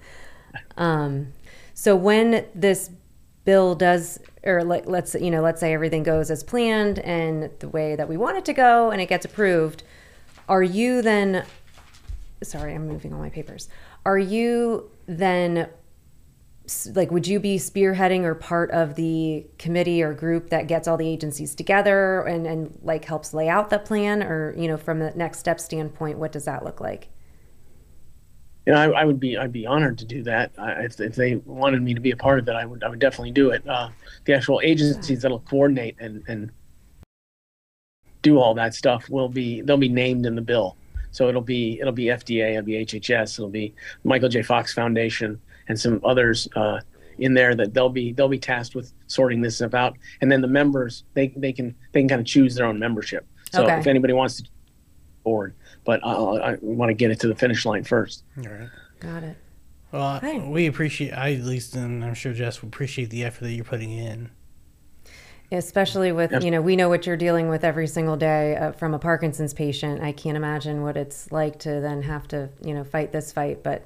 Um, 0.75 1.31
so 1.73 1.95
when 1.95 2.45
this 2.53 2.89
bill 3.43 3.75
does, 3.75 4.19
or 4.43 4.63
let, 4.63 4.87
let's 4.87 5.15
you 5.15 5.31
know, 5.31 5.41
let's 5.41 5.59
say 5.59 5.73
everything 5.73 6.03
goes 6.03 6.29
as 6.29 6.43
planned 6.43 6.99
and 6.99 7.49
the 7.59 7.67
way 7.67 7.95
that 7.95 8.07
we 8.07 8.17
want 8.17 8.37
it 8.37 8.45
to 8.45 8.53
go, 8.53 8.91
and 8.91 9.01
it 9.01 9.07
gets 9.07 9.25
approved, 9.25 9.83
are 10.47 10.63
you 10.63 11.01
then? 11.01 11.45
Sorry, 12.43 12.73
I'm 12.73 12.87
moving 12.87 13.13
all 13.13 13.19
my 13.19 13.29
papers. 13.29 13.69
Are 14.05 14.19
you 14.19 14.89
then? 15.07 15.69
Like, 16.93 17.11
would 17.11 17.27
you 17.27 17.39
be 17.39 17.57
spearheading 17.57 18.23
or 18.23 18.33
part 18.33 18.71
of 18.71 18.95
the 18.95 19.45
committee 19.57 20.01
or 20.01 20.13
group 20.13 20.51
that 20.51 20.67
gets 20.67 20.87
all 20.87 20.95
the 20.95 21.07
agencies 21.07 21.53
together 21.53 22.21
and, 22.21 22.47
and 22.47 22.79
like 22.81 23.05
helps 23.05 23.33
lay 23.33 23.49
out 23.49 23.69
the 23.69 23.79
plan? 23.79 24.23
Or, 24.23 24.55
you 24.57 24.67
know, 24.67 24.77
from 24.77 24.99
the 24.99 25.11
next 25.11 25.39
step 25.39 25.59
standpoint, 25.59 26.17
what 26.17 26.31
does 26.31 26.45
that 26.45 26.63
look 26.63 26.79
like? 26.79 27.09
You 28.65 28.73
know, 28.73 28.79
I, 28.79 29.01
I 29.01 29.05
would 29.05 29.19
be 29.19 29.37
I'd 29.37 29.51
be 29.51 29.65
honored 29.65 29.97
to 29.99 30.05
do 30.05 30.23
that. 30.23 30.51
I, 30.57 30.83
if, 30.83 30.99
if 30.99 31.15
they 31.15 31.35
wanted 31.35 31.81
me 31.81 31.93
to 31.93 31.99
be 31.99 32.11
a 32.11 32.15
part 32.17 32.39
of 32.39 32.47
it, 32.47 32.55
I 32.55 32.65
would 32.65 32.83
I 32.83 32.89
would 32.89 32.99
definitely 32.99 33.31
do 33.31 33.49
it. 33.51 33.67
Uh, 33.67 33.89
the 34.25 34.33
actual 34.33 34.61
agencies 34.63 35.21
that'll 35.21 35.39
coordinate 35.39 35.95
and 35.99 36.23
and 36.27 36.51
do 38.21 38.37
all 38.37 38.53
that 38.53 38.75
stuff 38.75 39.09
will 39.09 39.29
be 39.29 39.61
they'll 39.61 39.77
be 39.77 39.89
named 39.89 40.25
in 40.25 40.35
the 40.35 40.41
bill. 40.41 40.77
So 41.11 41.27
it'll 41.27 41.41
be 41.41 41.79
it'll 41.79 41.91
be 41.91 42.05
FDA, 42.05 42.51
it'll 42.51 42.63
be 42.63 42.85
HHS, 42.85 43.39
it'll 43.39 43.49
be 43.49 43.73
Michael 44.03 44.29
J. 44.29 44.43
Fox 44.43 44.73
Foundation, 44.73 45.41
and 45.67 45.79
some 45.79 45.99
others 46.03 46.47
uh, 46.55 46.79
in 47.17 47.33
there 47.33 47.55
that 47.55 47.73
they'll 47.73 47.89
be 47.89 48.13
they'll 48.13 48.29
be 48.29 48.39
tasked 48.39 48.75
with 48.75 48.93
sorting 49.07 49.41
this 49.41 49.55
stuff 49.55 49.73
out. 49.73 49.97
And 50.21 50.31
then 50.31 50.41
the 50.41 50.47
members 50.47 51.03
they 51.15 51.29
they 51.35 51.51
can 51.51 51.75
they 51.93 52.01
can 52.01 52.09
kind 52.09 52.21
of 52.21 52.27
choose 52.27 52.55
their 52.55 52.65
own 52.67 52.77
membership. 52.79 53.25
So 53.51 53.63
Okay. 53.63 53.79
if 53.79 53.87
anybody 53.87 54.13
wants 54.13 54.37
to 54.41 54.49
board, 55.23 55.53
but 55.85 56.03
I, 56.05 56.11
I 56.53 56.57
want 56.61 56.89
to 56.89 56.93
get 56.93 57.11
it 57.11 57.19
to 57.21 57.27
the 57.27 57.35
finish 57.35 57.65
line 57.65 57.83
first. 57.83 58.23
All 58.37 58.43
right. 58.51 58.69
Got 58.99 59.23
it. 59.23 59.37
Well, 59.91 60.19
Hey. 60.19 60.39
we 60.39 60.67
appreciate. 60.67 61.11
I 61.11 61.33
at 61.33 61.41
least, 61.43 61.75
and 61.75 62.03
I'm 62.03 62.13
sure 62.13 62.33
Jess 62.33 62.61
would 62.61 62.69
appreciate 62.69 63.09
the 63.09 63.23
effort 63.23 63.43
that 63.45 63.51
you're 63.51 63.65
putting 63.65 63.91
in. 63.91 64.29
especially 65.51 66.11
with 66.13 66.31
Yes. 66.31 66.43
you 66.45 66.51
know 66.51 66.61
we 66.61 66.75
know 66.77 66.87
what 66.87 67.05
you're 67.05 67.17
dealing 67.17 67.49
with 67.49 67.63
every 67.65 67.87
single 67.87 68.15
day 68.15 68.55
uh, 68.55 68.71
from 68.71 68.93
a 68.93 68.99
parkinson's 68.99 69.53
patient 69.53 70.01
i 70.01 70.13
can't 70.13 70.37
imagine 70.37 70.81
what 70.81 70.95
it's 70.95 71.29
like 71.29 71.59
to 71.59 71.81
then 71.81 72.01
have 72.03 72.25
to 72.29 72.47
you 72.63 72.73
know 72.73 72.85
fight 72.85 73.11
this 73.11 73.33
fight 73.33 73.61
but 73.61 73.85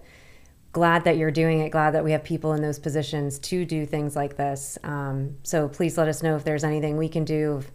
glad 0.73 1.05
that 1.05 1.17
you're 1.17 1.31
doing 1.31 1.61
it 1.61 1.69
glad 1.71 1.95
that 1.95 2.03
we 2.03 2.11
have 2.11 2.23
people 2.23 2.53
in 2.53 2.61
those 2.61 2.77
positions 2.77 3.39
to 3.39 3.65
do 3.65 3.83
things 3.83 4.15
like 4.15 4.37
this 4.37 4.77
um, 4.83 5.35
so 5.41 5.67
please 5.67 5.97
let 5.97 6.07
us 6.07 6.21
know 6.21 6.35
if 6.35 6.43
there's 6.43 6.63
anything 6.63 6.97
we 6.97 7.09
can 7.09 7.25
do 7.25 7.53
of 7.53 7.71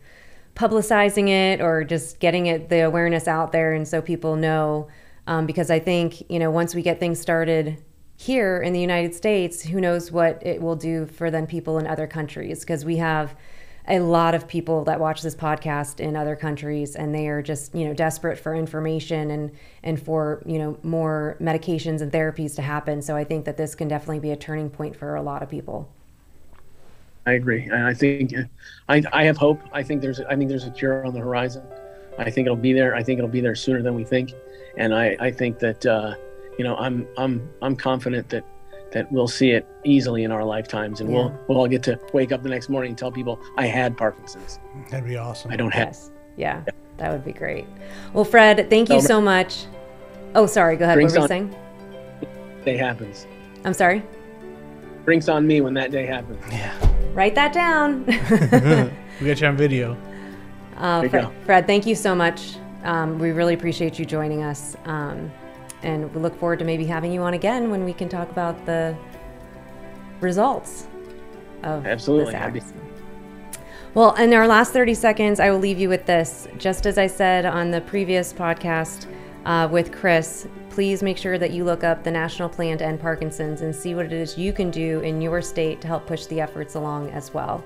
publicizing 0.54 1.28
it 1.28 1.60
or 1.60 1.84
just 1.84 2.18
getting 2.20 2.46
it 2.46 2.68
the 2.68 2.80
awareness 2.80 3.28
out 3.28 3.52
there 3.52 3.72
and 3.72 3.86
so 3.86 4.02
people 4.02 4.36
know. 4.36 4.88
Um, 5.26 5.46
because 5.46 5.70
i 5.70 5.78
think 5.78 6.28
you 6.30 6.38
know 6.38 6.50
once 6.50 6.74
we 6.74 6.82
get 6.82 6.98
things 6.98 7.20
started 7.20 7.80
here 8.16 8.60
in 8.60 8.72
the 8.72 8.80
united 8.80 9.14
states 9.14 9.62
who 9.62 9.80
knows 9.80 10.10
what 10.12 10.44
it 10.44 10.60
will 10.60 10.76
do 10.76 11.06
for 11.06 11.30
then 11.30 11.46
people 11.46 11.78
in 11.78 11.86
other 11.86 12.06
countries? 12.06 12.60
Because 12.60 12.84
we 12.84 12.96
have 12.96 13.34
a 13.88 13.98
lot 14.00 14.34
of 14.34 14.46
people 14.46 14.84
that 14.84 15.00
watch 15.00 15.22
this 15.22 15.34
podcast 15.34 16.00
in 16.00 16.14
other 16.14 16.36
countries 16.36 16.94
and 16.94 17.14
they 17.14 17.28
are 17.28 17.40
just 17.40 17.74
you 17.74 17.86
know 17.86 17.94
desperate 17.94 18.38
for 18.38 18.54
information 18.54 19.30
and 19.30 19.50
and 19.82 20.02
for 20.02 20.42
you 20.44 20.58
know 20.58 20.78
more 20.82 21.36
medications 21.40 22.02
and 22.02 22.12
therapies 22.12 22.54
to 22.56 22.62
happen. 22.62 23.00
So 23.00 23.16
i 23.16 23.24
think 23.24 23.46
that 23.46 23.56
this 23.56 23.74
can 23.74 23.88
definitely 23.88 24.20
be 24.20 24.30
a 24.32 24.36
turning 24.36 24.68
point 24.70 24.96
for 24.96 25.14
a 25.16 25.22
lot 25.22 25.42
of 25.42 25.48
people 25.48 25.90
I 27.30 27.34
agree, 27.34 27.62
and 27.62 27.84
I 27.86 27.94
think 27.94 28.34
I, 28.88 29.02
I 29.12 29.22
have 29.24 29.36
hope. 29.36 29.60
I 29.72 29.84
think 29.84 30.02
there's 30.02 30.20
I 30.20 30.34
think 30.34 30.48
there's 30.50 30.64
a 30.64 30.70
cure 30.70 31.06
on 31.06 31.14
the 31.14 31.20
horizon. 31.20 31.62
I 32.18 32.28
think 32.28 32.46
it'll 32.46 32.56
be 32.56 32.72
there. 32.72 32.96
I 32.96 33.04
think 33.04 33.18
it'll 33.18 33.30
be 33.30 33.40
there 33.40 33.54
sooner 33.54 33.82
than 33.82 33.94
we 33.94 34.02
think, 34.02 34.32
and 34.76 34.92
I, 34.92 35.16
I 35.20 35.30
think 35.30 35.60
that 35.60 35.86
uh, 35.86 36.14
you 36.58 36.64
know 36.64 36.74
I'm 36.76 37.06
I'm 37.16 37.48
I'm 37.62 37.76
confident 37.76 38.28
that 38.30 38.44
that 38.92 39.10
we'll 39.12 39.28
see 39.28 39.50
it 39.52 39.64
easily 39.84 40.24
in 40.24 40.32
our 40.32 40.44
lifetimes, 40.44 41.00
and 41.00 41.08
Yeah. 41.08 41.16
we'll 41.16 41.40
we'll 41.46 41.58
all 41.58 41.68
get 41.68 41.84
to 41.84 42.00
wake 42.12 42.32
up 42.32 42.42
the 42.42 42.48
next 42.48 42.68
morning 42.68 42.90
and 42.90 42.98
tell 42.98 43.12
people 43.12 43.38
I 43.56 43.66
had 43.66 43.96
Parkinson's. 43.96 44.58
That'd 44.90 45.06
be 45.06 45.16
awesome. 45.16 45.52
I 45.52 45.56
don't 45.56 45.72
have. 45.72 45.86
yes 45.88 46.10
yeah 46.36 46.62
that 46.96 47.10
would 47.12 47.24
be 47.24 47.32
great 47.32 47.66
well 48.12 48.24
fred 48.24 48.68
thank 48.70 48.88
you 48.88 49.00
so 49.00 49.20
much 49.20 49.66
oh 50.36 50.46
sorry 50.46 50.76
go 50.76 50.84
ahead 50.84 50.96
what 50.96 51.00
Drinks 51.10 51.12
were 51.14 51.18
you 51.18 51.22
on- 51.24 51.28
saying 51.28 51.54
Day 52.64 52.76
happens. 52.76 53.26
i'm 53.64 53.74
sorry 53.74 54.00
Drinks 55.04 55.28
on 55.28 55.44
me 55.46 55.60
when 55.60 55.74
that 55.74 55.90
day 55.90 56.06
happens. 56.06 56.40
Yeah. 56.52 56.72
Write 57.12 57.34
that 57.34 57.52
down 57.52 58.04
we 59.20 59.26
got 59.26 59.40
you 59.40 59.46
on 59.46 59.56
video. 59.56 59.96
Uh, 60.76 60.96
There 61.00 61.04
you 61.04 61.10
Fred, 61.10 61.24
go. 61.24 61.32
Fred, 61.44 61.66
thank 61.66 61.86
you 61.86 61.94
so 61.94 62.14
much. 62.14 62.56
Um, 62.84 63.18
we 63.18 63.32
really 63.32 63.54
appreciate 63.54 63.98
you 63.98 64.04
joining 64.04 64.42
us. 64.42 64.76
Um, 64.86 65.30
and 65.82 66.12
we 66.14 66.20
look 66.20 66.38
forward 66.38 66.58
to 66.60 66.64
maybe 66.64 66.84
having 66.86 67.12
you 67.12 67.20
on 67.22 67.34
again 67.34 67.70
when 67.70 67.84
we 67.84 67.92
can 67.92 68.08
talk 68.08 68.30
about 68.30 68.64
the 68.66 68.96
results 70.20 70.86
of 71.62 71.86
Absolutely. 71.86 72.32
this 72.32 72.34
act. 72.34 72.74
Well, 73.94 74.14
in 74.14 74.32
our 74.32 74.46
last 74.46 74.72
30 74.72 74.94
seconds, 74.94 75.40
I 75.40 75.50
will 75.50 75.58
leave 75.58 75.78
you 75.78 75.88
with 75.88 76.06
this. 76.06 76.46
Just 76.58 76.86
as 76.86 76.96
I 76.96 77.06
said 77.08 77.44
on 77.44 77.70
the 77.70 77.80
previous 77.80 78.32
podcast 78.32 79.06
uh, 79.44 79.68
with 79.70 79.92
Chris, 79.92 80.46
please 80.70 81.02
make 81.02 81.16
sure 81.16 81.38
that 81.38 81.50
you 81.50 81.64
look 81.64 81.84
up 81.84 82.04
the 82.04 82.10
National 82.10 82.48
Plan 82.48 82.78
to 82.78 82.84
End 82.84 83.00
Parkinson's 83.00 83.62
and 83.62 83.74
see 83.74 83.94
what 83.94 84.06
it 84.06 84.12
is 84.12 84.36
you 84.36 84.52
can 84.52 84.70
do 84.70 85.00
in 85.00 85.20
your 85.20 85.40
state 85.40 85.80
to 85.80 85.86
help 85.86 86.06
push 86.06 86.26
the 86.26 86.40
efforts 86.40 86.74
along 86.74 87.10
as 87.10 87.32
well. 87.32 87.64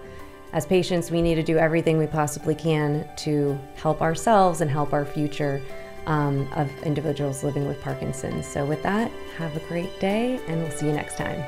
As 0.53 0.65
patients, 0.65 1.11
we 1.11 1.21
need 1.21 1.35
to 1.35 1.43
do 1.43 1.59
everything 1.59 1.99
we 1.99 2.07
possibly 2.07 2.55
can 2.55 3.09
to 3.19 3.59
help 3.75 4.01
ourselves 4.01 4.61
and 4.61 4.71
help 4.71 4.93
our 4.93 5.05
future 5.05 5.61
um, 6.07 6.49
of 6.55 6.71
individuals 6.85 7.43
living 7.43 7.67
with 7.67 7.81
Parkinson's. 7.81 8.47
So, 8.47 8.65
with 8.65 8.83
that, 8.85 9.11
have 9.37 9.57
a 9.57 9.61
great 9.61 9.99
day 9.99 10.41
and 10.47 10.63
we'll 10.63 10.71
see 10.71 10.87
you 10.87 10.93
next 10.93 11.17
time. 11.17 11.43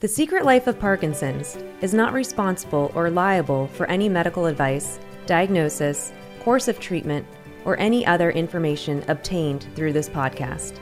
The 0.00 0.08
Secret 0.08 0.44
Life 0.44 0.66
of 0.66 0.80
Parkinson's 0.80 1.58
is 1.80 1.94
not 1.94 2.12
responsible 2.12 2.90
or 2.96 3.08
liable 3.08 3.68
for 3.68 3.86
any 3.86 4.08
medical 4.08 4.46
advice, 4.46 4.98
diagnosis, 5.26 6.12
course 6.40 6.66
of 6.66 6.80
treatment, 6.80 7.24
or 7.64 7.78
any 7.78 8.04
other 8.04 8.32
information 8.32 9.04
obtained 9.06 9.68
through 9.76 9.92
this 9.92 10.08
podcast. 10.08 10.80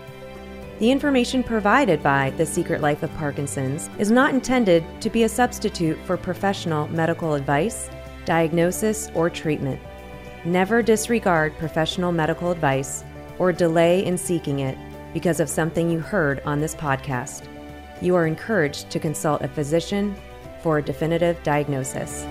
The 0.79 0.91
information 0.91 1.43
provided 1.43 2.03
by 2.03 2.31
The 2.31 2.47
Secret 2.47 2.81
Life 2.81 3.03
of 3.03 3.15
Parkinson's 3.17 3.91
is 3.99 4.11
not 4.11 4.33
intended 4.33 4.87
to 5.03 5.11
be 5.11 5.25
a 5.25 5.29
substitute 5.29 5.99
for 6.07 6.17
professional 6.17 6.89
medical 6.89 7.35
advice, 7.35 7.91
diagnosis, 8.25 9.11
or 9.15 9.29
treatment. 9.29 9.79
Never 10.45 10.83
disregard 10.83 11.57
professional 11.57 12.13
medical 12.13 12.51
advice 12.51 13.03
or 13.39 13.51
delay 13.51 14.05
in 14.05 14.19
seeking 14.19 14.59
it 14.59 14.77
because 15.15 15.41
of 15.41 15.49
something 15.49 15.89
you 15.89 16.01
heard 16.01 16.43
on 16.45 16.61
this 16.61 16.75
podcast. 16.75 17.47
You 18.03 18.15
are 18.17 18.27
encouraged 18.27 18.91
to 18.91 18.99
consult 18.99 19.41
a 19.41 19.49
physician 19.49 20.15
for 20.63 20.77
a 20.77 20.83
definitive 20.83 21.43
diagnosis. 21.45 22.27